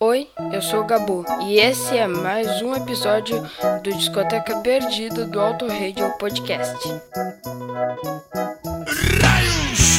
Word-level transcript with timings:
Oi, 0.00 0.28
eu 0.52 0.62
sou 0.62 0.82
o 0.82 0.86
Gabu 0.86 1.24
e 1.42 1.58
esse 1.58 1.96
é 1.96 2.06
mais 2.06 2.62
um 2.62 2.72
episódio 2.72 3.42
do 3.82 3.92
Discoteca 3.92 4.60
Perdida 4.60 5.24
do 5.24 5.40
Auto 5.40 5.66
Radio 5.66 6.08
Podcast. 6.20 6.88
Raios! 9.20 9.98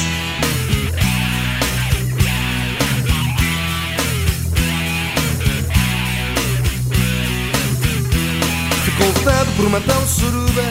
Ficou 8.86 9.12
vetado 9.12 9.52
por 9.54 9.66
uma 9.66 9.82
tal 9.82 10.00
suruba 10.06 10.62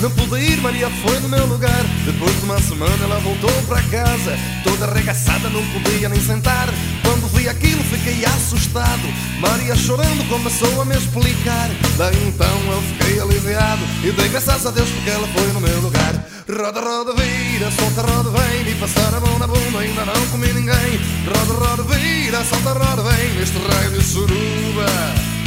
Não 0.00 0.10
pude 0.10 0.40
ir, 0.42 0.60
Maria 0.60 0.90
foi 0.90 1.20
no 1.20 1.28
meu 1.28 1.46
lugar 1.46 1.84
Depois 2.04 2.36
de 2.36 2.44
uma 2.46 2.60
semana 2.60 3.04
ela 3.04 3.20
voltou 3.20 3.52
para 3.68 3.80
casa 3.82 4.36
Toda 4.64 4.86
arregaçada, 4.86 5.48
não 5.50 5.64
podia 5.68 6.08
nem 6.08 6.20
sentar 6.20 6.66
Quando 7.02 7.28
vi 7.34 7.48
aquilo 7.48 7.82
fiquei 7.84 8.24
assustado. 8.24 9.02
Maria 9.40 9.76
chorando 9.76 10.28
começou 10.28 10.80
a 10.80 10.84
me 10.84 10.96
explicar. 10.96 11.70
Daí 11.96 12.16
então 12.28 12.58
eu 12.70 12.82
fiquei 12.82 13.20
aliviado 13.20 13.82
E 14.02 14.12
dei 14.12 14.28
graças 14.28 14.66
a 14.66 14.70
Deus 14.70 14.88
porque 14.90 15.10
ela 15.10 15.26
foi 15.28 15.46
no 15.52 15.60
meu 15.60 15.80
lugar. 15.80 16.14
Roda, 16.48 16.80
roda, 16.80 17.12
vira, 17.14 17.70
solta, 17.70 18.02
roda, 18.02 18.30
vem. 18.30 18.64
Me 18.64 18.74
passar 18.74 19.14
a 19.14 19.20
mão 19.20 19.38
na 19.38 19.46
bunda, 19.46 19.78
ainda 19.78 20.04
não 20.04 20.26
comi 20.28 20.52
ninguém. 20.52 21.00
Roda, 21.26 21.66
roda, 21.66 21.82
vira, 21.84 22.44
solta, 22.44 22.72
roda, 22.72 23.02
vem. 23.02 23.30
Neste 23.34 23.58
raio 23.58 23.90
de 23.90 24.04
suruba 24.04 24.86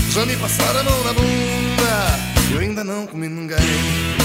Já 0.09 0.25
me 0.25 0.35
passaram 0.38 0.80
a 0.80 0.83
mão 0.83 1.03
na 1.03 1.13
bunda. 1.13 2.52
Eu 2.52 2.59
ainda 2.59 2.83
não 2.83 3.08
comi 3.08 3.27
ninguém 3.27 4.24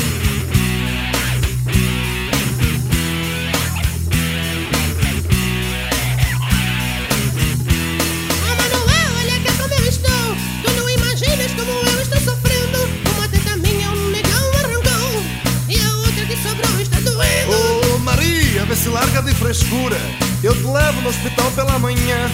frescura. 19.40 19.96
Eu 20.42 20.54
te 20.54 20.62
levo 20.62 21.00
no 21.02 21.08
hospital 21.08 21.50
pela 21.56 21.78
manhã. 21.80 22.30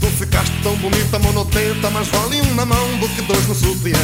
Tu 0.00 0.06
ficaste 0.18 0.52
tão 0.62 0.76
bonita, 0.76 1.18
monoteta 1.18 1.88
Mas 1.90 2.08
vale 2.08 2.40
um 2.42 2.54
na 2.54 2.66
mão 2.66 2.98
do 2.98 3.08
que 3.10 3.22
dois 3.22 3.46
no 3.46 3.54
sutiã. 3.54 3.98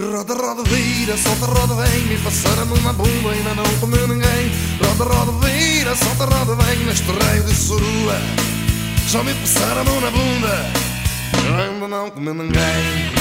Roda, 0.00 0.34
roda, 0.34 0.62
vira, 0.64 1.16
solta, 1.16 1.46
roda, 1.46 1.74
vem 1.82 2.02
Me 2.02 2.18
passaram 2.18 2.66
numa 2.66 2.92
bunda, 2.92 3.30
ainda 3.30 3.54
não 3.54 3.78
comeu 3.80 4.08
ninguém. 4.08 4.50
Roda, 4.82 5.04
roda, 5.04 5.46
vira, 5.46 5.94
solta, 5.94 6.24
roda, 6.24 6.54
vem 6.64 6.78
Neste 6.86 7.06
raio 7.06 7.44
de 7.44 7.54
surua. 7.54 8.16
Já 9.06 9.22
me 9.22 9.34
passaram 9.34 10.00
na 10.00 10.10
bunda 10.10 10.88
ainda 11.56 11.88
não 11.88 12.10
comi 12.10 12.32
ninguém. 12.32 13.12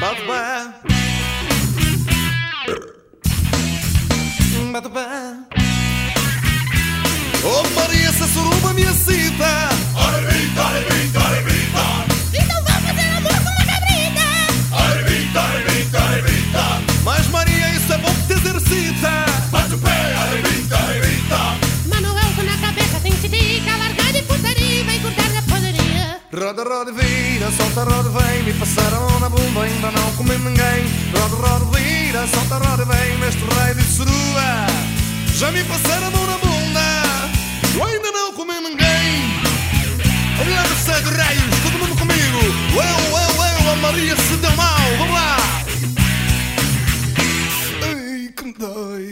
Bate 0.00 0.22
pé. 0.22 0.74
Bate 4.72 4.88
pé. 4.88 5.54
Oh 7.46 7.83
Maria, 8.74 8.82
essa 8.82 8.82
suruba 8.82 8.82
me 8.82 8.82
excita 8.82 9.68
Então 12.32 12.62
vamos 12.64 12.82
fazer 12.82 13.08
amor 13.16 13.32
com 13.32 13.50
uma 13.50 13.64
cabrita. 13.66 14.26
Mas 17.04 17.26
Maria, 17.28 17.70
isso 17.70 17.92
é 17.92 17.98
bom 17.98 18.14
que 18.14 18.22
te 18.26 18.32
exercita 18.32 19.24
Manuel, 21.86 22.32
com 22.34 22.42
na 22.42 22.58
cabeça 22.58 23.00
tem 23.00 23.12
tica 23.12 23.76
Largar 23.76 24.12
de 24.12 24.22
putaria 24.22 24.80
e 24.80 24.84
vai 24.84 24.98
cortar 24.98 25.30
na 25.30 25.42
padaria 25.42 26.20
Roda, 26.32 26.64
roda, 26.64 26.92
vira, 26.92 27.50
solta, 27.52 27.84
roda, 27.84 28.10
vem. 28.10 28.42
Me 28.42 28.52
passaram 28.54 29.20
na 29.20 29.28
bunda, 29.28 29.62
ainda 29.62 29.90
não 29.92 30.10
comi 30.16 30.36
ninguém. 30.36 30.84
Roda, 31.16 31.36
roda, 31.36 31.78
vira, 31.78 32.26
solta, 32.26 32.58
roda, 32.58 32.84
vem. 32.84 33.18
Neste 33.18 33.44
raio 33.54 33.74
de 33.76 33.84
surua 33.84 34.66
Já 35.32 35.52
me 35.52 35.62
passaram 35.62 36.08
a 36.08 36.10
mão 36.10 36.26
na 36.26 36.38
bunda 36.38 36.53
Comi 38.34 38.60
ninguém. 38.60 39.14
Raios, 41.16 41.60
todo 41.62 41.78
mundo 41.78 41.96
comigo. 41.96 42.38
Eu, 42.74 42.82
eu, 42.82 42.88
eu, 43.64 43.70
a 43.72 43.76
Maria 43.76 44.16
se 44.16 44.36
deu 44.38 44.50
mal. 44.56 44.80
Vamos 44.98 45.14
lá. 45.14 45.36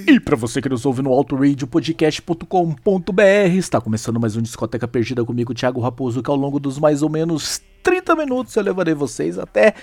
E 0.09 0.19
para 0.19 0.35
você 0.35 0.61
que 0.61 0.69
nos 0.69 0.85
ouve 0.85 1.03
no 1.03 1.13
autoradiopodcast.com.br, 1.13 3.57
está 3.57 3.81
começando 3.81 4.19
mais 4.19 4.35
um 4.37 4.43
Discoteca 4.43 4.89
Perdida 4.89 5.25
comigo, 5.25 5.55
Thiago 5.55 5.81
Raposo, 5.81 6.21
que 6.23 6.31
ao 6.31 6.37
longo 6.37 6.59
dos 6.59 6.77
mais 6.79 7.03
ou 7.03 7.09
menos 7.09 7.63
30 7.83 8.17
minutos 8.17 8.57
eu 8.57 8.65
levarei 8.65 8.95
vocês 8.95 9.39
até 9.39 9.75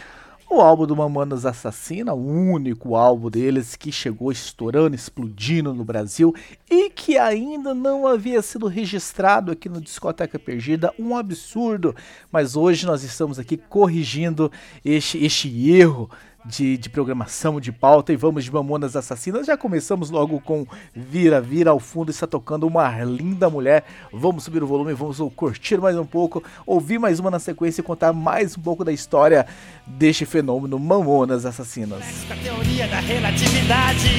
o 0.49 0.61
álbum 0.61 0.87
do 0.87 0.95
Mamonas 0.95 1.45
Assassina, 1.45 2.13
o 2.13 2.25
único 2.25 2.95
álbum 2.95 3.29
deles 3.29 3.75
que 3.75 3.91
chegou 3.91 4.31
estourando, 4.31 4.95
explodindo 4.95 5.73
no 5.75 5.85
Brasil 5.85 6.33
e 6.69 6.89
que 6.89 7.19
ainda 7.19 7.75
não 7.75 8.07
havia 8.07 8.41
sido 8.41 8.67
registrado 8.67 9.51
aqui 9.51 9.69
no 9.69 9.79
Discoteca 9.79 10.39
Perdida, 10.39 10.91
um 10.97 11.15
absurdo. 11.15 11.95
Mas 12.31 12.55
hoje 12.55 12.87
nós 12.87 13.03
estamos 13.03 13.37
aqui 13.37 13.57
corrigindo 13.57 14.51
este, 14.83 15.23
este 15.23 15.69
erro 15.71 16.09
de, 16.49 16.77
de 16.77 16.89
programação, 16.89 17.59
de 17.59 17.71
pauta 17.71 18.11
e 18.11 18.15
vamos 18.15 18.43
de 18.43 18.51
Mamonas 18.51 18.95
Assassinas. 18.95 19.45
Já 19.45 19.55
começamos 19.55 20.09
logo 20.09 20.41
com 20.41 20.65
Vira, 20.95 21.39
Vira 21.39 21.69
ao 21.69 21.79
fundo 21.79 22.09
está 22.09 22.25
tocando 22.25 22.65
uma 22.65 22.89
linda 23.03 23.49
mulher. 23.49 23.83
Vamos 24.11 24.43
subir 24.43 24.63
o 24.63 24.67
volume, 24.67 24.93
vamos 24.93 25.19
curtir 25.35 25.77
mais 25.77 25.97
um 25.97 26.05
pouco, 26.05 26.43
ouvir 26.65 26.97
mais 26.97 27.19
uma 27.19 27.29
na 27.29 27.39
sequência 27.39 27.81
e 27.81 27.83
contar 27.83 28.11
mais 28.11 28.57
um 28.57 28.61
pouco 28.61 28.83
da 28.83 28.91
história 28.91 29.45
deste 29.85 30.25
fenômeno 30.25 30.79
Mamonas 30.79 31.45
Assassinas. 31.45 32.03
a 32.31 32.35
teoria 32.35 32.87
da 32.87 32.99
relatividade. 32.99 34.09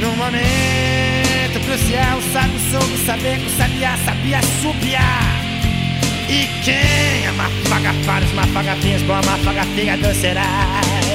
Num 0.00 0.16
momento 0.16 1.64
crucial, 1.64 2.20
sabe 2.32 2.58
soube 2.70 2.98
saber 3.06 3.38
sabiá 3.56 3.96
sabia 4.04 4.42
subiar. 4.60 5.45
E 6.28 6.48
quem 6.64 7.26
ama 7.28 7.48
paga 7.68 7.94
para 8.04 8.24
os 8.24 8.32
mafagafinhos, 8.32 9.02
bom 9.02 9.14
mafagafinha 9.14 9.96
será. 10.12 11.05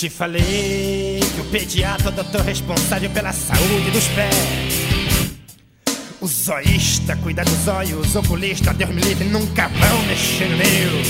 Te 0.00 0.08
falei 0.08 1.20
que 1.34 1.40
o 1.42 1.44
pediatra 1.50 2.08
é 2.08 2.10
o 2.10 2.14
doutor 2.14 2.40
responsável 2.40 3.10
pela 3.10 3.34
saúde 3.34 3.90
dos 3.90 4.06
pés. 4.06 4.96
O 6.22 6.26
zoísta 6.26 7.14
cuida 7.16 7.44
dos 7.44 7.68
olhos, 7.68 8.16
oculista, 8.16 8.72
Deus 8.72 8.94
me 8.94 9.02
livre, 9.02 9.28
nunca 9.28 9.68
vão 9.68 10.02
mexer 10.04 10.48
no 10.48 10.56
meu. 10.56 11.02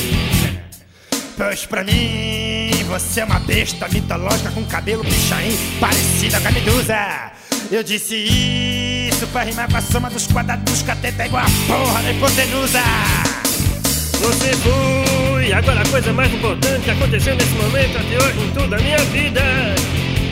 Pois 1.37 1.67
pra 1.67 1.85
mim, 1.85 2.73
você 2.89 3.21
é 3.21 3.25
uma 3.27 3.39
besta 3.39 3.87
mitológica 3.87 4.51
com 4.51 4.65
cabelo 4.65 5.05
pichain, 5.05 5.57
parecida 5.79 6.41
com 6.41 6.49
a 6.49 6.51
medusa. 6.51 7.33
Eu 7.71 7.85
disse 7.85 8.17
isso 8.17 9.25
pra 9.29 9.45
rimar 9.45 9.71
com 9.71 9.77
a 9.77 9.83
soma 9.83 10.11
dos 10.11 10.27
quadrados 10.27 10.65
dos 10.65 10.83
cateta 10.83 11.27
igual 11.27 11.45
a 11.45 11.51
porra 11.69 12.03
da 12.03 12.11
hipotenusa. 12.11 12.83
Você 14.19 14.53
foi, 14.57 15.00
agora 15.53 15.81
a 15.81 15.87
coisa 15.87 16.13
mais 16.13 16.33
importante 16.33 16.85
que 16.85 16.91
aconteceu 16.91 17.35
nesse 17.35 17.55
momento 17.55 17.99
até 17.99 18.17
hoje 18.17 18.41
em 18.41 18.51
toda 18.51 18.77
a 18.77 18.79
minha 18.79 18.99
vida. 18.99 19.43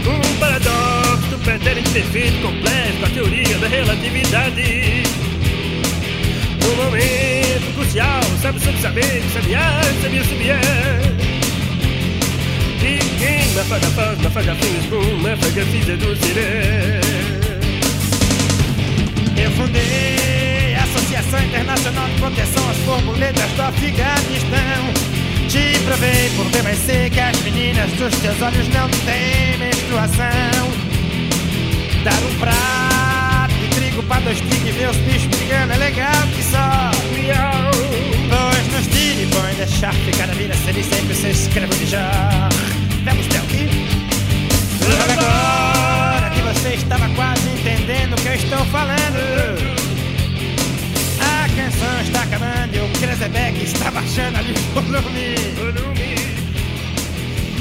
Um 0.06 0.38
paradoxo 0.38 1.38
pretérito 1.44 1.90
perfeito 1.90 2.40
completo 2.40 2.98
com 3.00 3.06
a 3.06 3.08
teoria 3.08 3.58
da 3.58 3.68
relatividade. 3.68 5.02
Um 6.64 6.76
momento 6.84 7.74
crucial, 7.74 8.22
sabe 8.42 8.60
sobre 8.60 8.80
saber, 8.80 9.22
sabia, 9.32 9.60
sabia, 10.02 10.24
sabia. 10.24 10.60
E 12.80 12.98
quem 13.18 13.38
fazer 13.64 13.90
paz, 13.90 14.18
vai 14.18 14.30
fazer 14.30 14.54
fins, 14.54 14.86
bum, 14.86 15.22
vai 15.22 15.36
fazer 15.36 15.64
fiz 15.66 15.88
eduziré. 15.88 17.00
Eu 19.36 19.50
fundei 19.52 20.17
a 21.28 21.36
Associação 21.36 21.44
Internacional 21.44 22.06
de 22.08 22.14
Proteção 22.14 22.70
às 22.70 22.76
Borboletas 22.78 23.50
do 23.52 23.62
Afeganistão. 23.62 24.58
Te 25.48 25.78
provei 25.84 26.30
por 26.36 26.46
B 26.50 26.62
mais 26.62 26.78
C 26.78 27.10
que 27.10 27.20
as 27.20 27.38
meninas 27.42 27.90
dos 27.92 28.14
teus 28.20 28.40
olhos 28.40 28.68
não 28.68 28.88
têm 28.88 29.58
menstruação. 29.58 30.28
Dar 32.02 32.22
um 32.22 32.34
prato 32.38 33.54
de 33.54 33.68
trigo 33.68 34.02
pra 34.04 34.20
dois 34.20 34.38
tigres 34.40 34.68
e 34.68 34.72
ver 34.72 34.88
os 34.88 34.96
bichos 34.98 35.26
brigando 35.26 35.72
é 35.72 35.76
legal 35.76 36.22
que 36.34 36.42
só. 36.42 36.90
Pois 38.30 38.72
nos 38.72 38.86
tire, 38.86 39.26
põe 39.26 39.54
deixar 39.54 39.92
ficar 39.92 40.26
na 40.28 40.34
vida, 40.34 40.54
se 40.54 40.70
ele 40.70 40.82
sempre 40.82 41.14
se 41.14 41.28
escreve 41.28 41.74
de 41.74 41.86
já. 41.86 42.48
Ali 54.26 54.52
volume. 54.74 55.34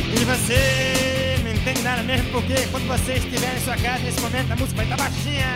E 0.10 0.26
você 0.26 1.38
não 1.44 1.52
entende 1.52 1.82
nada 1.82 2.04
mesmo 2.04 2.32
porque 2.32 2.56
quando 2.72 2.88
você 2.88 3.14
estiver 3.14 3.56
em 3.56 3.62
sua 3.62 3.78
casa 3.78 4.00
nesse 4.00 4.20
momento 4.22 4.52
a 4.52 4.56
música 4.56 4.76
vai 4.76 4.86
estar 4.86 4.98
baixinha. 4.98 5.48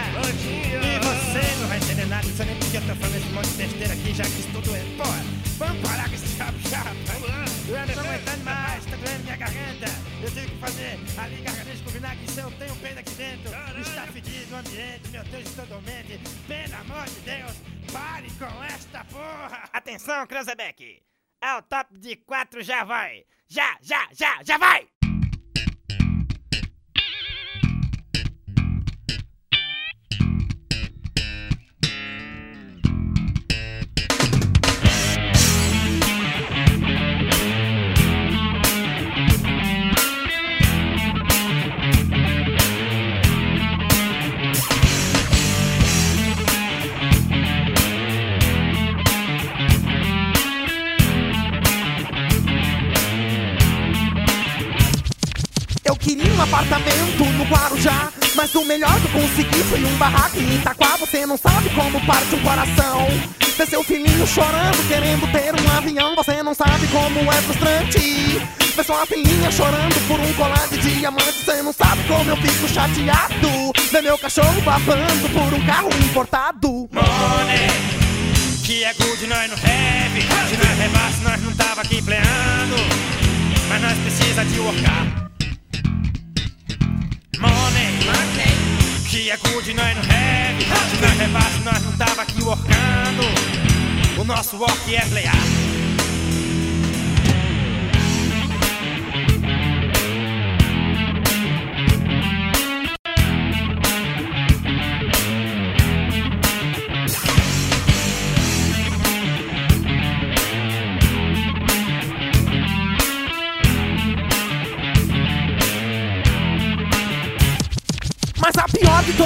E 0.84 1.00
você 1.00 1.62
não 1.62 1.68
vai 1.68 1.78
entender 1.78 2.06
nada, 2.06 2.28
não 2.28 2.36
sei 2.36 2.46
nem 2.46 2.56
porque 2.56 2.78
eu 2.78 2.82
tô 2.82 2.96
falando 2.96 3.16
esse 3.16 3.30
monte 3.34 3.48
de 3.48 3.58
besteira 3.58 3.94
aqui, 3.94 4.14
já 4.14 4.24
que 4.24 4.40
isso 4.40 4.50
tudo 4.54 4.76
é. 4.76 4.84
Porra, 4.98 5.26
vamos 5.58 5.90
parar 5.90 6.10
com 6.10 6.16
esse 6.16 6.38
chapa 6.38 6.54
chapa. 6.70 6.92
Eu 7.68 7.78
não 7.78 7.94
tô 7.94 8.00
aguentando 8.00 8.44
mais, 8.44 8.86
tá 8.86 8.98
doendo 8.98 9.24
minha 9.24 9.38
garganta. 9.38 10.01
Eu 10.24 10.32
tenho 10.36 10.50
que 10.50 10.58
fazer 10.58 11.00
ali 11.20 11.42
gargarejo 11.42 11.84
com 11.84 11.90
vinagre, 11.90 12.28
se 12.28 12.40
eu 12.40 12.52
tenho 12.52 12.76
pena 12.76 13.00
aqui 13.00 13.12
dentro. 13.16 13.52
Está 13.82 14.06
fedido 14.08 14.54
o 14.54 14.58
ambiente, 14.58 15.10
meu 15.10 15.24
Deus, 15.24 15.46
estou 15.46 15.66
dormente. 15.66 16.20
Pelo 16.48 16.76
amor 16.76 17.06
de 17.06 17.20
Deus, 17.22 17.54
pare 17.92 18.28
com 18.38 18.64
esta 18.64 19.04
porra. 19.06 19.70
Atenção, 19.74 20.28
Kreuzebeck. 20.28 21.02
Ao 21.42 21.64
top 21.64 21.98
de 21.98 22.16
quatro 22.18 22.62
já 22.62 22.84
vai. 22.84 23.26
Já, 23.48 23.78
já, 23.82 24.08
já, 24.14 24.44
já 24.44 24.58
vai! 24.60 25.01
Consegui 59.32 59.64
foi 59.64 59.84
um 59.84 59.96
barraco 59.98 60.38
em 60.38 60.56
Itaquá. 60.56 60.98
Você 60.98 61.26
não 61.26 61.38
sabe 61.38 61.70
como 61.70 62.06
parte 62.06 62.36
um 62.36 62.42
coração. 62.42 63.08
Ver 63.58 63.68
seu 63.68 63.84
filhinho 63.84 64.28
chorando, 64.28 64.88
querendo 64.88 65.32
ter 65.32 65.54
um 65.56 65.78
avião. 65.78 66.16
Você 66.16 66.44
não 66.44 66.54
sabe 66.54 66.88
como 66.88 67.32
é 67.32 67.42
frustrante. 67.42 68.42
Ver 68.76 68.86
sua 68.86 69.06
filhinha 69.06 69.52
chorando 69.52 70.08
por 70.08 70.20
um 70.20 70.34
colar 70.34 70.68
de 70.68 70.78
diamante. 70.78 71.44
Você 71.46 71.62
não 71.62 71.74
sabe 71.74 72.04
como 72.04 72.30
eu 72.30 72.38
fico 72.38 72.68
chateado. 72.68 73.74
Ver 73.92 74.04
meu 74.04 74.18
cachorro 74.18 74.62
babando 74.62 75.30
por 75.30 75.54
um 75.54 75.66
carro 75.66 75.90
importado. 76.04 76.90
Money, 76.92 77.68
que 78.66 78.84
é 78.84 78.94
good, 78.94 79.28
nós 79.28 79.50
não 79.50 79.58
have. 79.58 80.22
Se 80.50 80.58
nós 80.58 80.78
rebasse, 80.78 81.24
nós 81.24 81.42
não 81.42 81.54
tava 81.54 81.82
aqui 81.82 82.02
pleando. 82.02 82.76
Mas 83.70 83.82
nós 83.82 83.98
precisa 84.00 84.44
de 84.44 84.60
workar. 84.60 85.32
Money, 87.40 88.61
que 89.12 89.30
é 89.30 89.36
good, 89.36 89.74
nós 89.74 89.94
não 89.94 90.04
have. 90.04 90.64
Se 90.90 91.02
nós 91.02 91.18
rebasse, 91.18 91.60
nós 91.66 91.84
não 91.84 91.92
tava 91.98 92.22
aqui 92.22 92.42
workando. 92.42 93.24
O 94.18 94.24
nosso 94.24 94.56
work 94.56 94.96
é 94.96 95.02
playar. 95.02 95.81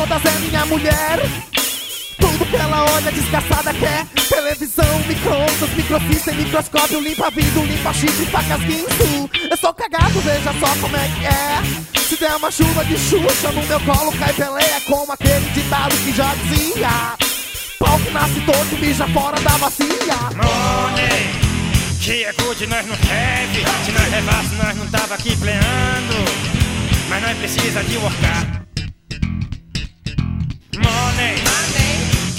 Todas 0.08 0.26
é 0.26 0.40
minha 0.40 0.66
mulher. 0.66 1.20
Tudo 2.20 2.46
que 2.46 2.56
ela 2.56 2.86
olha 2.94 3.12
desgraçada 3.12 3.74
quer 3.74 4.06
Televisão, 4.28 5.00
micro-ondas, 5.08 6.36
microscópio. 6.36 7.00
Limpa 7.00 7.30
vidro, 7.32 7.66
limpa 7.66 7.94
chifre, 7.94 8.26
facas, 8.28 8.62
guinso 8.62 9.30
Eu 9.50 9.58
sou 9.58 9.74
cagado, 9.74 10.20
veja 10.22 10.54
só 10.60 10.82
como 10.82 10.96
é 10.96 11.10
que 11.20 11.26
é. 11.26 12.00
Se 12.00 12.18
der 12.18 12.36
uma 12.36 12.52
chuva 12.52 12.86
de 12.86 12.98
xuxa 12.98 13.52
no 13.52 13.64
meu 13.64 13.80
colo 13.82 14.12
cai 14.20 14.32
peleia 14.34 14.80
Como 14.88 15.12
aquele 15.12 15.50
ditado 15.52 15.96
que 15.98 16.14
já 16.14 16.34
dizia. 16.36 16.90
Pau 17.80 18.00
que 18.00 18.12
nasce 18.12 18.42
todo 18.42 18.80
mija 18.80 19.08
fora 19.10 19.40
da 19.42 19.58
bacia. 19.58 20.18
Money, 20.36 22.00
que 22.00 22.24
é 22.24 22.34
good, 22.34 22.68
nós 22.68 22.86
não 22.86 22.96
have. 22.96 23.86
Se 23.86 23.92
nós 23.92 24.12
rebasse, 24.12 24.56
nós 24.56 24.78
não 24.78 24.88
tava 24.88 25.16
aqui 25.16 25.36
pleando. 25.36 26.16
Mas 27.10 27.22
nós 27.22 27.38
precisa 27.38 27.84
de 27.84 27.98
workar. 27.98 28.55
Money, 30.78 31.36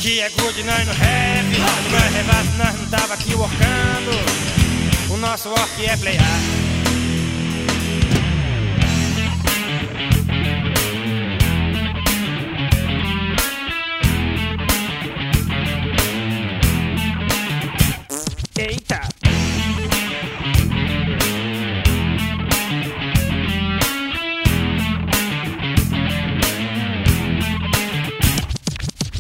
que 0.01 0.21
é 0.21 0.29
good, 0.31 0.63
nós 0.65 0.89
have. 0.89 1.55
Se 1.55 1.91
nós 1.91 2.15
rebasse, 2.15 2.51
nós 2.59 2.81
não 2.81 2.87
tava 2.87 3.15
aqui 3.15 3.35
workando. 3.35 4.11
O 5.11 5.17
nosso 5.17 5.49
work 5.49 5.85
é 5.85 5.97
playar. 5.97 6.66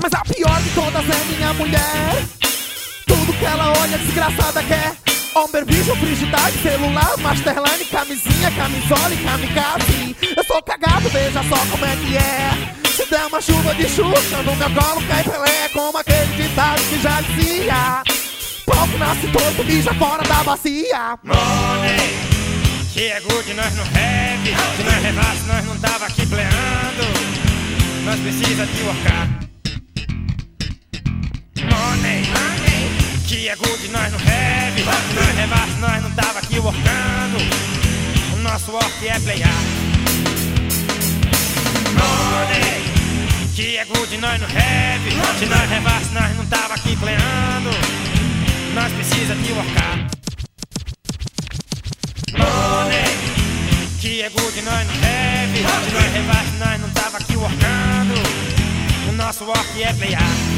Mas 0.06 0.20
a 0.20 0.22
pior 0.22 0.62
de 0.62 0.70
todas 0.70 1.02
é 1.02 1.24
minha 1.34 1.52
mulher. 1.54 2.24
Tudo 3.08 3.32
que 3.32 3.44
ela 3.44 3.72
olha 3.80 3.98
desgraçada 3.98 4.62
quer 4.62 4.92
Homem, 5.34 5.64
bicho, 5.64 5.96
frigidário, 5.96 6.62
celular, 6.62 7.16
masterline, 7.18 7.84
camisinha, 7.90 8.52
camisola 8.52 9.12
e 9.12 9.16
kamikaze. 9.16 10.16
Eu 10.36 10.44
sou 10.44 10.62
cagado, 10.62 11.08
veja 11.08 11.42
só 11.42 11.56
como 11.68 11.84
é 11.84 11.96
que 11.96 12.16
é. 12.16 12.88
Se 12.88 13.04
der 13.10 13.26
uma 13.26 13.40
chuva 13.40 13.74
de 13.74 13.88
xuxa 13.88 14.42
no 14.44 14.54
meu 14.54 14.70
colo 14.70 15.02
cai 15.08 15.24
Pelé 15.24 15.68
Como 15.72 15.98
aquele 15.98 16.36
ditado 16.36 16.82
que 16.88 17.02
já 17.02 17.20
dizia. 17.22 18.02
Pau 18.64 18.86
que 18.86 18.98
nasce 18.98 19.26
torto, 19.26 19.64
mija 19.64 19.92
fora 19.94 20.22
da 20.22 20.44
bacia. 20.44 21.18
Money, 21.24 21.98
que 22.94 23.08
é 23.08 23.20
good, 23.22 23.54
nós 23.54 23.74
não 23.74 23.82
have. 23.82 24.76
Se 24.76 24.82
nós 24.84 25.02
rebasse, 25.02 25.42
nós 25.48 25.64
não 25.64 25.76
tava 25.80 26.06
aqui 26.06 26.24
pleando. 26.26 27.06
Nós 28.04 28.20
precisa 28.20 28.66
de 28.66 28.82
workar. 28.84 29.45
Money, 31.96 32.22
que 33.26 33.48
é 33.48 33.56
good, 33.56 33.88
nós 33.88 34.12
não. 34.12 34.18
Se 34.18 35.14
nós 35.14 35.36
rebasse, 35.36 35.72
nós 35.80 36.02
não 36.02 36.10
tava 36.10 36.38
aqui 36.38 36.58
workando. 36.58 37.38
O 38.34 38.36
nosso 38.42 38.70
work 38.70 39.08
é 39.08 39.18
playar. 39.18 39.62
Money, 41.96 42.82
que 43.54 43.76
é 43.76 43.84
good, 43.86 44.16
nós 44.18 44.40
não 44.40 44.46
have. 44.46 45.38
Se 45.38 45.46
nós 45.46 45.70
rebasse, 45.70 46.12
nós 46.12 46.36
não 46.36 46.46
tava 46.46 46.74
aqui 46.74 46.96
pleando. 46.96 47.70
Nós 48.74 48.92
precisa 48.92 49.34
de 49.34 49.52
workar. 49.52 50.06
Money, 52.32 53.16
que 54.00 54.22
é 54.22 54.28
good, 54.28 54.62
nós 54.62 54.86
não 54.86 54.94
have. 54.94 55.56
Se 55.56 55.94
nós 55.94 56.12
rebasse, 56.12 56.56
nós 56.58 56.80
não 56.80 56.90
tava 56.90 57.18
aqui 57.18 57.36
workando. 57.36 58.14
O 59.08 59.12
nosso 59.12 59.44
work 59.44 59.82
é 59.82 59.92
playar. 59.94 60.55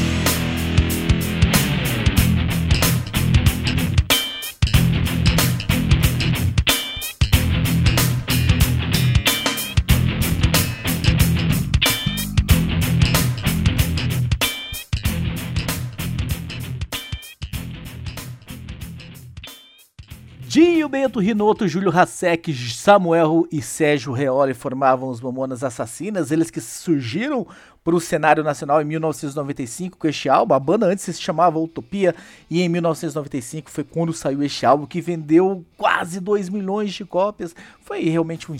Bento, 20.89 21.19
Rinoto, 21.19 21.67
Júlio 21.67 21.95
Hasek, 21.95 22.51
Samuel 22.73 23.45
e 23.51 23.61
Sérgio 23.61 24.11
Reoli 24.11 24.55
formavam 24.55 25.07
os 25.09 25.21
Mamonas 25.21 25.63
Assassinas, 25.63 26.31
eles 26.31 26.49
que 26.49 26.59
surgiram 26.59 27.45
para 27.83 27.95
o 27.95 27.99
cenário 27.99 28.43
nacional 28.43 28.81
em 28.81 28.85
1995 28.85 29.97
com 29.97 30.07
este 30.07 30.27
álbum. 30.27 30.55
A 30.55 30.59
banda 30.59 30.87
antes 30.87 31.03
se 31.03 31.21
chamava 31.21 31.59
Utopia 31.59 32.15
e 32.49 32.61
em 32.61 32.69
1995 32.69 33.69
foi 33.69 33.83
quando 33.83 34.11
saiu 34.13 34.41
este 34.41 34.65
álbum 34.65 34.87
que 34.87 34.99
vendeu 34.99 35.63
quase 35.77 36.19
2 36.19 36.49
milhões 36.49 36.91
de 36.91 37.05
cópias. 37.05 37.55
Foi 37.81 38.01
realmente 38.05 38.51
um 38.51 38.55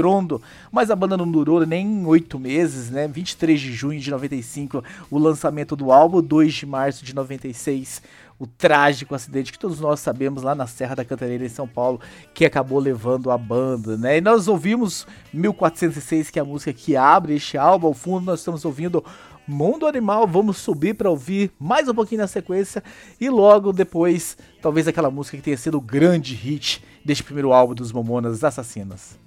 estrondo, 0.00 0.40
mas 0.72 0.90
a 0.90 0.96
banda 0.96 1.16
não 1.16 1.30
durou 1.30 1.64
nem 1.66 2.06
8 2.06 2.38
meses, 2.38 2.90
né? 2.90 3.06
23 3.06 3.60
de 3.60 3.72
junho 3.72 4.00
de 4.00 4.10
95 4.10 4.82
o 5.10 5.18
lançamento 5.18 5.76
do 5.76 5.92
álbum, 5.92 6.22
2 6.22 6.52
de 6.54 6.66
março 6.66 7.04
de 7.04 7.14
96 7.14 8.02
o 8.38 8.46
trágico 8.46 9.14
acidente 9.14 9.52
que 9.52 9.58
todos 9.58 9.80
nós 9.80 10.00
sabemos 10.00 10.42
lá 10.42 10.54
na 10.54 10.66
Serra 10.66 10.94
da 10.94 11.04
Cantareira 11.04 11.44
em 11.44 11.48
São 11.50 11.68
Paulo, 11.68 12.00
que 12.32 12.46
acabou 12.46 12.78
levando 12.78 13.30
a 13.30 13.36
banda, 13.36 13.98
né? 13.98 14.16
E 14.16 14.20
nós 14.22 14.48
ouvimos 14.48 15.06
1406, 15.34 16.30
que 16.30 16.38
é 16.38 16.42
a 16.42 16.44
música 16.44 16.72
que 16.72 16.96
abre 16.96 17.34
este 17.34 17.58
álbum. 17.58 17.88
Ao 17.88 17.92
fundo 17.92 18.24
nós 18.24 18.40
estamos 18.40 18.64
ouvindo 18.64 19.04
Mundo 19.46 19.86
Animal. 19.86 20.26
Vamos 20.26 20.56
subir 20.56 20.94
para 20.94 21.10
ouvir 21.10 21.50
mais 21.60 21.86
um 21.86 21.94
pouquinho 21.94 22.22
na 22.22 22.26
sequência 22.26 22.82
e 23.20 23.28
logo 23.28 23.74
depois, 23.74 24.38
talvez 24.62 24.88
aquela 24.88 25.10
música 25.10 25.36
que 25.36 25.42
tenha 25.42 25.58
sido 25.58 25.76
o 25.76 25.82
grande 25.82 26.34
hit 26.34 26.82
deste 27.04 27.22
primeiro 27.22 27.52
álbum 27.52 27.74
dos 27.74 27.92
Mamonas 27.92 28.42
Assassinas. 28.42 29.18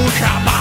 Com 0.00 0.08
jabá 0.08 0.59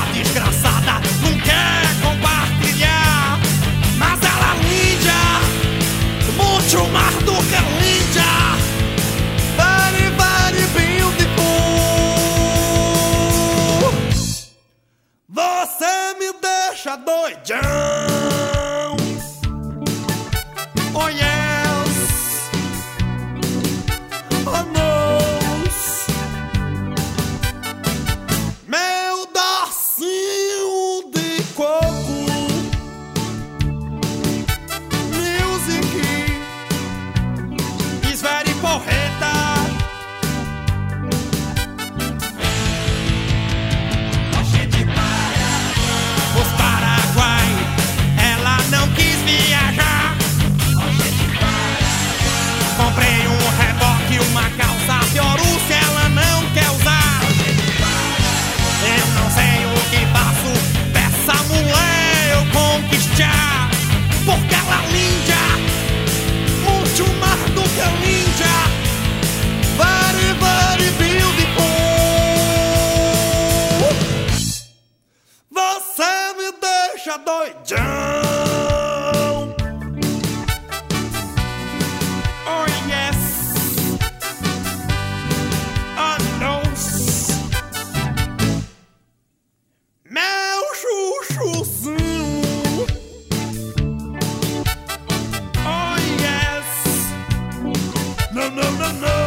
No 98.40 98.50
no 98.52 98.72
no 98.72 98.94
no. 98.94 99.18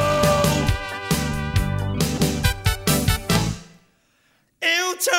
Eu 4.62 4.96
te 4.96 5.10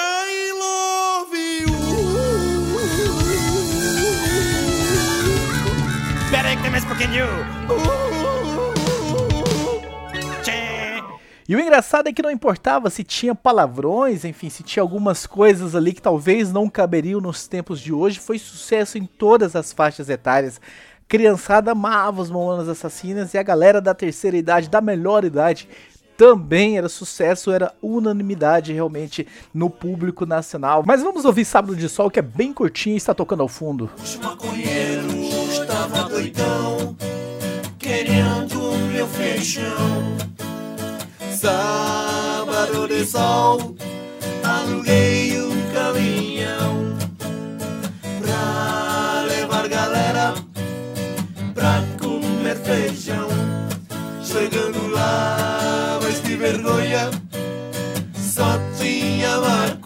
love 0.60 1.38
you. 1.62 1.68
Aí 6.44 6.56
que 6.56 6.64
tem 6.64 6.72
mais 6.72 6.84
um 6.84 6.88
pouquinho. 6.88 7.28
E 11.48 11.56
o 11.56 11.60
engraçado 11.60 12.08
é 12.08 12.14
que 12.14 12.24
não 12.24 12.32
importava 12.32 12.90
se 12.90 13.04
tinha 13.04 13.36
palavrões, 13.36 14.26
enfim, 14.26 14.50
se 14.50 14.64
tinha 14.64 14.82
algumas 14.82 15.28
coisas 15.28 15.76
ali 15.76 15.94
que 15.94 16.02
talvez 16.02 16.52
não 16.52 16.68
caberiam 16.68 17.22
nos 17.22 17.48
tempos 17.48 17.80
de 17.80 17.94
hoje, 17.94 18.20
foi 18.20 18.40
sucesso 18.40 18.98
em 18.98 19.06
todas 19.06 19.56
as 19.56 19.72
faixas 19.72 20.10
etárias. 20.10 20.60
Criançada 21.14 21.74
amava 21.74 22.24
os 22.24 22.32
Mamonas 22.32 22.68
Assassinas 22.68 23.36
e 23.36 23.38
a 23.38 23.44
galera 23.44 23.80
da 23.80 23.94
terceira 23.94 24.36
idade, 24.36 24.68
da 24.68 24.82
melhor 24.82 25.24
idade, 25.24 25.70
também 26.18 26.76
era 26.76 26.90
sucesso, 26.90 27.52
era 27.52 27.72
unanimidade 27.84 28.74
realmente 28.74 29.28
no 29.54 29.70
público 29.70 30.26
nacional. 30.26 30.84
Mas 30.84 31.04
vamos 31.04 31.24
ouvir 31.24 31.46
Sábado 31.46 31.76
de 31.76 31.88
Sol, 31.88 32.10
que 32.10 32.18
é 32.18 32.24
bem 32.24 32.52
curtinho 32.52 32.96
e 32.96 32.98
está 32.98 33.14
tocando 33.14 33.42
ao 33.42 33.48
fundo. 33.48 33.92
Os 34.04 34.16
maconheiros 34.16 35.54
estava 35.54 36.10
doidão, 36.10 36.98
querendo 37.78 38.76
meu 38.92 39.06
feijão. 39.06 40.18
Sábado 41.32 42.88
de 42.88 43.06
sol, 43.06 43.76
aluguei 44.44 45.13
Chegando 54.54 54.88
lá, 54.92 56.00
mas 56.04 56.22
de 56.22 56.36
vergonha, 56.36 57.10
só 58.16 58.56
tinha 58.78 59.40
maconha. 59.40 59.83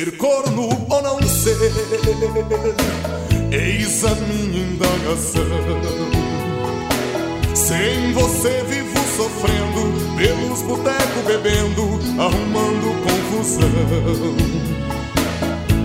Ser 0.00 0.16
corno 0.16 0.86
ou 0.88 1.02
não 1.02 1.20
ser, 1.28 1.58
eis 3.52 4.02
a 4.02 4.14
minha 4.14 4.62
indagação. 4.62 5.44
Sem 7.54 8.10
você 8.14 8.64
vivo 8.66 8.98
sofrendo, 9.14 10.16
pelos 10.16 10.62
botecos 10.62 11.22
bebendo, 11.26 12.00
arrumando 12.18 12.96
confusão. 13.04 13.68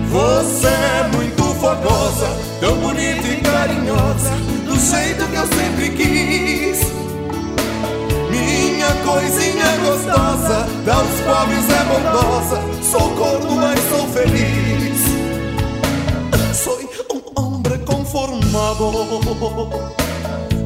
Você 0.08 0.66
é 0.66 1.10
muito 1.14 1.42
fogosa, 1.60 2.38
tão 2.58 2.74
bonita 2.76 3.28
e 3.28 3.42
carinhosa, 3.42 4.30
do 4.64 4.80
jeito 4.80 5.26
que 5.28 5.36
eu 5.36 5.46
sempre 5.46 5.90
quis. 5.90 6.95
Minha 8.86 9.02
coisinha 9.02 9.66
gostosa, 9.84 10.68
aos 10.92 11.20
pobres 11.22 11.68
é 11.70 11.82
bondosa. 11.86 12.62
Sou 12.82 13.10
corno, 13.16 13.56
mas 13.56 13.80
sou 13.88 14.06
feliz. 14.08 15.00
Sou 16.54 16.78
um 17.12 17.20
homem 17.34 17.78
conformado. 17.84 18.92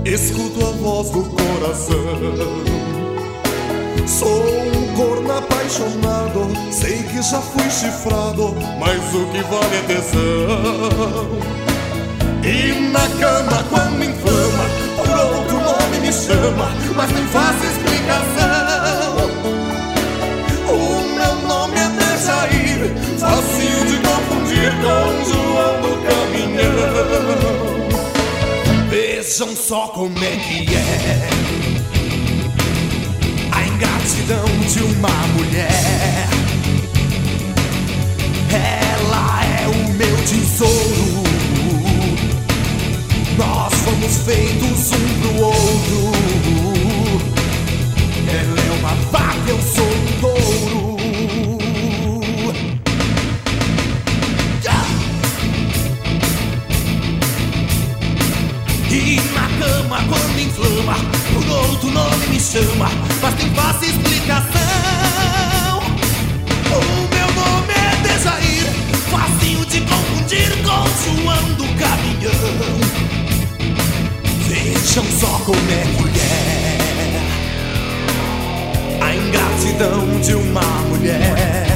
Escuto 0.04 0.66
a 0.66 0.70
voz 0.72 1.10
do 1.10 1.22
coração. 1.22 1.96
Sou 4.06 4.44
um 4.44 4.94
corno 4.94 5.38
apaixonado. 5.38 6.50
Sei 6.70 7.02
que 7.04 7.22
já 7.22 7.40
fui 7.40 7.70
chifrado, 7.70 8.54
mas 8.78 9.14
o 9.14 9.24
que 9.28 9.42
vale 9.44 9.76
é 9.76 9.82
tesão. 9.86 11.70
E 12.42 12.90
na 12.90 13.06
cama 13.20 13.62
quando 13.68 13.98
me 13.98 14.06
inflama 14.06 14.64
Por 14.96 15.10
outro 15.10 15.60
nome 15.60 15.98
me 16.00 16.10
chama 16.10 16.70
Mas 16.96 17.12
nem 17.12 17.26
faço 17.26 17.66
O 20.68 21.02
meu 21.14 21.34
nome 21.48 21.76
é 21.78 21.88
Dejair 21.88 22.80
Facinho 23.18 23.84
de 23.86 23.96
confundir 23.98 24.72
com 24.80 25.24
João 25.30 25.74
do 25.82 25.92
Caminhão. 26.06 27.80
Vejam 28.88 29.54
só 29.54 29.88
como 29.88 30.16
é 30.18 30.36
que 30.36 30.74
é 30.74 31.28
A 33.52 33.66
ingratidão 33.66 34.44
de 34.68 34.80
uma 34.82 35.14
mulher. 35.34 36.28
Ela 38.52 39.44
é 39.44 39.68
o 39.68 39.92
meu 39.94 40.16
tesouro. 40.24 41.22
Nós 43.38 43.74
fomos 43.74 44.16
feitos 44.24 44.92
um 44.92 45.20
pro 45.20 45.44
outro. 45.44 46.69
Uma 48.90 49.48
eu 49.48 49.58
sou 49.62 49.84
um 49.84 50.20
touro. 50.20 51.00
E 58.92 59.20
na 59.34 59.48
cama, 59.58 59.98
quando 60.08 60.40
inflama, 60.40 60.96
por 61.32 61.48
outro 61.48 61.90
nome 61.90 62.26
me 62.26 62.40
chama, 62.40 62.90
mas 63.22 63.34
tem 63.34 63.50
fácil 63.54 63.88
explicação. 63.88 64.60
O 66.72 66.80
meu 67.14 67.28
nome 67.34 67.72
é 67.72 67.96
Dejair, 68.02 68.66
facinho 69.10 69.64
te 69.66 69.80
confundir 69.82 70.50
com 70.64 70.84
João 71.04 71.54
do 71.54 71.66
caminhão. 71.78 72.80
Vejam 74.48 75.04
só 75.20 75.38
como 75.44 75.70
é 75.70 75.84
que 75.84 76.49
a 79.00 79.14
ingratidão 79.14 80.20
de 80.20 80.34
uma 80.34 80.62
mulher. 80.88 81.66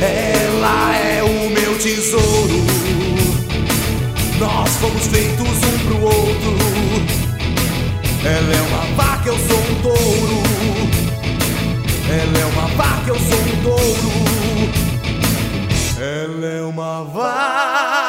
Ela 0.00 0.96
é 0.96 1.22
o 1.22 1.50
meu 1.50 1.78
tesouro. 1.78 2.64
Nós 4.38 4.70
fomos 4.76 5.06
feitos 5.06 5.48
um 5.48 5.78
pro 5.86 6.02
outro. 6.02 6.56
Ela 8.24 8.54
é 8.54 8.62
uma 8.62 8.94
vaca, 8.96 9.28
eu 9.28 9.38
sou 9.38 9.58
um 9.58 9.74
touro. 9.82 10.42
Ela 12.08 12.38
é 12.38 12.44
uma 12.44 12.66
vaca, 12.76 13.08
eu 13.10 13.18
sou 13.18 13.38
um 13.38 13.62
touro. 13.62 14.12
Ela 15.98 16.46
é 16.46 16.62
uma 16.62 17.04
vaca. 17.04 18.01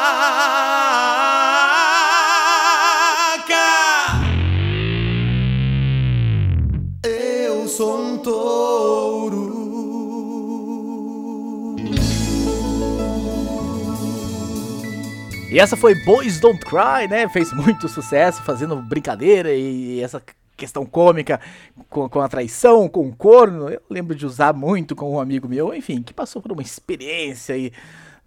E 15.54 15.60
essa 15.60 15.76
foi 15.76 15.94
Boys 15.94 16.40
Don't 16.40 16.58
Cry, 16.64 17.06
né? 17.08 17.28
Fez 17.28 17.52
muito 17.52 17.88
sucesso 17.88 18.42
fazendo 18.42 18.74
brincadeira 18.74 19.54
e 19.54 20.00
essa 20.00 20.20
questão 20.56 20.84
cômica 20.84 21.40
com, 21.88 22.08
com 22.08 22.20
a 22.20 22.28
traição, 22.28 22.88
com 22.88 23.06
o 23.06 23.14
corno. 23.14 23.68
Eu 23.68 23.80
lembro 23.88 24.16
de 24.16 24.26
usar 24.26 24.52
muito 24.52 24.96
com 24.96 25.12
um 25.14 25.20
amigo 25.20 25.48
meu, 25.48 25.72
enfim, 25.72 26.02
que 26.02 26.12
passou 26.12 26.42
por 26.42 26.50
uma 26.50 26.60
experiência 26.60 27.54
aí 27.54 27.70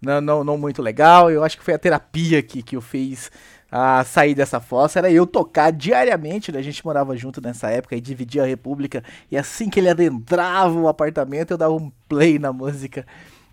não, 0.00 0.22
não, 0.22 0.42
não 0.42 0.56
muito 0.56 0.80
legal. 0.80 1.30
Eu 1.30 1.44
acho 1.44 1.58
que 1.58 1.62
foi 1.62 1.74
a 1.74 1.78
terapia 1.78 2.42
que, 2.42 2.62
que 2.62 2.78
o 2.78 2.80
fez 2.80 3.30
a 3.70 4.02
sair 4.04 4.34
dessa 4.34 4.58
fossa. 4.58 4.98
Era 4.98 5.12
eu 5.12 5.26
tocar 5.26 5.70
diariamente, 5.70 6.50
né? 6.50 6.60
A 6.60 6.62
gente 6.62 6.82
morava 6.82 7.14
junto 7.14 7.42
nessa 7.42 7.68
época 7.68 7.94
e 7.94 8.00
dividia 8.00 8.44
a 8.44 8.46
república. 8.46 9.04
E 9.30 9.36
assim 9.36 9.68
que 9.68 9.78
ele 9.78 9.90
adentrava 9.90 10.80
o 10.80 10.88
apartamento, 10.88 11.50
eu 11.50 11.58
dava 11.58 11.74
um 11.74 11.92
play 12.08 12.38
na 12.38 12.54
música. 12.54 13.04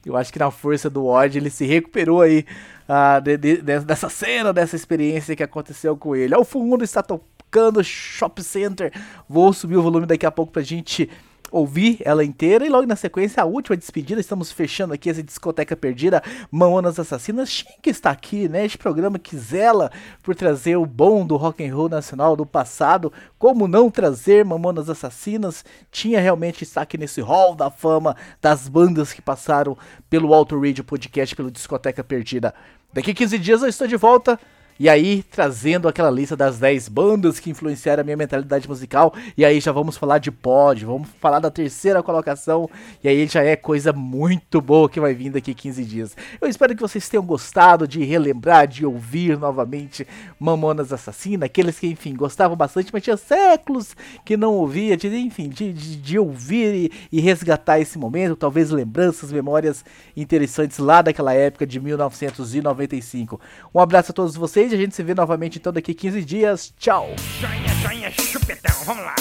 Eu 0.05 0.15
acho 0.15 0.31
que 0.31 0.39
na 0.39 0.51
força 0.51 0.89
do 0.89 1.05
ódio 1.05 1.39
ele 1.39 1.49
se 1.49 1.65
recuperou 1.65 2.21
aí 2.21 2.45
ah, 2.87 3.19
de- 3.19 3.37
de- 3.37 3.57
de- 3.61 3.79
dessa 3.79 4.07
cena, 4.09 4.53
dessa 4.53 4.75
experiência 4.75 5.35
que 5.35 5.41
aconteceu 5.43 5.97
com 5.97 6.15
ele. 6.15 6.35
Ao 6.35 6.45
fundo 6.45 6.83
está 6.83 7.01
tocando 7.01 7.83
Shop 7.83 8.43
Center. 8.43 8.91
Vou 9.27 9.51
subir 9.53 9.77
o 9.77 9.81
volume 9.81 10.05
daqui 10.05 10.25
a 10.25 10.31
pouco 10.31 10.51
pra 10.51 10.61
gente 10.61 11.09
ouvir 11.51 11.97
ela 12.03 12.23
inteira. 12.23 12.65
E 12.65 12.69
logo 12.69 12.87
na 12.87 12.95
sequência, 12.95 13.41
a 13.41 13.45
última 13.45 13.77
despedida. 13.77 14.19
Estamos 14.19 14.51
fechando 14.51 14.93
aqui 14.93 15.09
essa 15.09 15.23
discoteca 15.23 15.75
perdida. 15.75 16.21
Mamonas 16.51 16.99
Assassinas. 16.99 17.49
Shin 17.49 17.65
está 17.85 18.11
aqui, 18.11 18.47
né? 18.47 18.65
Este 18.65 18.77
programa 18.77 19.19
que 19.19 19.37
zela 19.37 19.91
por 20.23 20.35
trazer 20.35 20.75
o 20.75 20.85
bom 20.85 21.25
do 21.25 21.35
rock 21.35 21.65
and 21.65 21.75
roll 21.75 21.89
nacional 21.89 22.35
do 22.35 22.45
passado. 22.45 23.11
Como 23.37 23.67
não 23.67 23.89
trazer 23.89 24.43
Mamonas 24.43 24.89
Assassinas? 24.89 25.63
Tinha 25.91 26.19
realmente 26.19 26.59
destaque 26.59 26.97
nesse 26.97 27.21
hall 27.21 27.55
da 27.55 27.69
fama 27.69 28.15
das 28.41 28.67
bandas 28.67 29.13
que 29.13 29.21
passaram 29.21 29.77
pelo 30.09 30.33
Auto 30.33 30.59
Radio 30.59 30.83
Podcast, 30.83 31.35
pelo 31.35 31.51
Discoteca 31.51 32.03
Perdida. 32.03 32.53
Daqui 32.93 33.13
15 33.13 33.37
dias 33.39 33.61
eu 33.61 33.67
estou 33.67 33.87
de 33.87 33.97
volta. 33.97 34.39
E 34.77 34.89
aí, 34.89 35.23
trazendo 35.23 35.87
aquela 35.87 36.11
lista 36.11 36.35
das 36.35 36.59
10 36.59 36.89
bandas 36.89 37.39
que 37.39 37.49
influenciaram 37.49 38.01
a 38.01 38.03
minha 38.03 38.17
mentalidade 38.17 38.67
musical. 38.67 39.13
E 39.37 39.45
aí 39.45 39.61
já 39.61 39.71
vamos 39.71 39.95
falar 39.95 40.17
de 40.17 40.29
pod, 40.29 40.83
vamos 40.83 41.07
falar 41.21 41.39
da 41.39 41.49
terceira 41.49 42.03
colocação. 42.03 42.69
E 43.01 43.07
aí 43.07 43.25
já 43.25 43.41
é 43.41 43.55
coisa 43.55 43.93
muito 43.93 44.59
boa 44.59 44.89
que 44.89 44.99
vai 44.99 45.13
vir 45.13 45.29
daqui 45.29 45.53
15 45.53 45.85
dias. 45.85 46.17
Eu 46.41 46.49
espero 46.49 46.75
que 46.75 46.81
vocês 46.81 47.07
tenham 47.07 47.25
gostado 47.25 47.87
de 47.87 48.03
relembrar, 48.03 48.67
de 48.67 48.85
ouvir 48.85 49.37
novamente 49.39 50.05
Mamonas 50.37 50.91
Assassina. 50.91 51.45
Aqueles 51.45 51.79
que, 51.79 51.87
enfim, 51.87 52.13
gostavam 52.13 52.57
bastante, 52.57 52.91
mas 52.91 53.01
tinha 53.01 53.15
séculos 53.15 53.95
que 54.25 54.35
não 54.35 54.55
ouvia. 54.55 54.97
De, 54.97 55.07
enfim, 55.07 55.47
de, 55.47 55.71
de, 55.71 55.95
de 55.95 56.19
ouvir 56.19 56.91
e, 56.91 56.91
e 57.13 57.21
resgatar 57.21 57.79
esse 57.79 57.97
momento. 57.97 58.35
Talvez 58.35 58.71
lembranças, 58.71 59.31
memórias 59.31 59.85
interessantes 60.17 60.79
lá 60.79 61.01
daquela 61.01 61.33
época 61.33 61.65
de 61.65 61.79
1995. 61.79 63.39
Um 63.73 63.79
abraço 63.79 64.11
a 64.11 64.13
todos 64.13 64.35
vocês 64.35 64.64
e 64.71 64.75
a 64.75 64.77
gente 64.77 64.95
se 64.95 65.03
vê 65.03 65.13
novamente 65.13 65.57
então 65.57 65.73
daqui 65.73 65.93
15 65.93 66.23
dias. 66.23 66.73
Tchau! 66.79 67.13
Joinha, 67.39 67.75
joinha, 67.81 68.11
chupetão, 68.11 68.75
vamos 68.85 69.03
lá. 69.03 69.15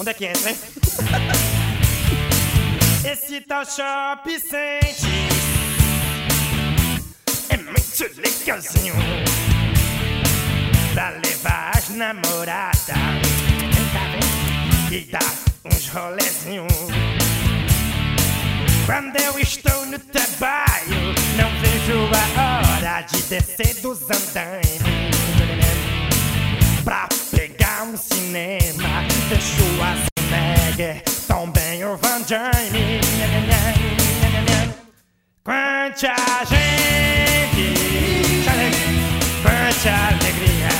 Onde 0.00 0.10
é 0.10 0.14
que 0.14 0.26
entra, 0.26 0.50
hein? 0.50 0.56
Esse 3.10 3.40
tal 3.42 3.64
Shop 3.64 4.28
Sente 4.40 5.06
é 7.50 7.56
muito 7.56 8.20
legalzinho 8.20 8.94
pra 10.94 11.10
levar 11.10 11.72
as 11.76 11.88
namoradas 11.90 12.88
e 14.90 15.00
dar 15.10 15.34
uns 15.64 15.88
rolezinhos. 15.88 16.72
Quando 18.86 19.16
eu 19.16 19.38
estou 19.38 19.86
no 19.86 19.98
trabalho, 19.98 21.14
não 21.36 21.50
vejo 21.84 22.08
a 22.36 22.62
hora 22.76 23.02
de 23.02 23.22
descer 23.24 23.74
dos 23.82 24.00
andaimes 24.02 24.80
pra 26.82 27.08
pegar 27.30 27.82
um 27.82 27.96
cinema. 27.96 29.04
Deixo 29.28 29.62
a 29.82 29.94
Snagger, 30.22 31.02
também 31.26 31.84
o 31.84 31.96
Van 31.96 32.22
Dyne. 32.22 33.00
Quanta 35.44 36.16
gente, 36.48 37.74
quanta 39.42 39.90
alegria. 40.08 40.74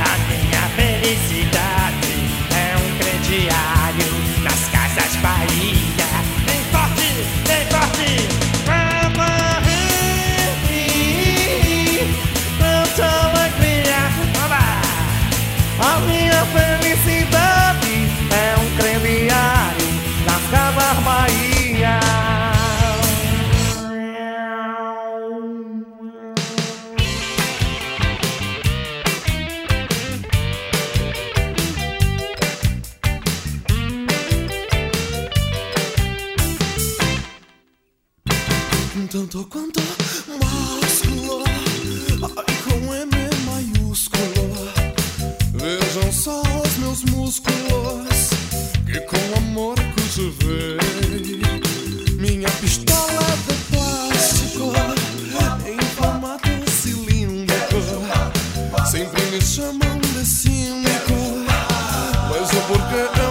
A 0.00 0.12
minha 0.28 0.64
felicidade 0.76 2.12
é 2.56 2.76
um 2.76 2.88
crediário 2.98 4.10
nas 4.42 4.62
casas 4.70 5.16
Bahia. 5.16 5.79
Chamam 60.20 60.22
de 60.22 60.26
cínico, 60.26 61.14
mas 62.28 62.50
o 62.50 62.60
porquê 62.66 63.20
eu 63.20 63.29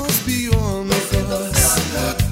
rules 0.00 0.26
beyond 0.26 0.90
us. 0.92 2.29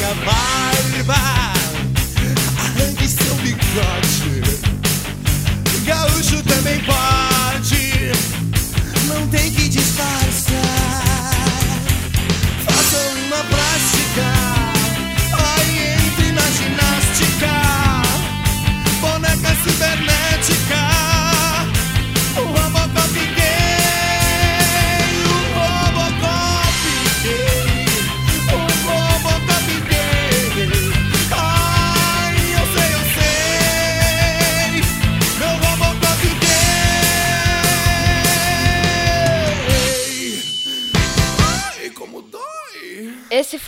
minha 0.00 0.14
barba, 0.24 1.14
arranque 2.58 3.06
seu 3.06 3.34
bigode. 3.34 4.42
Gaúcho 5.84 6.42
também 6.42 6.80
pode. 6.84 7.09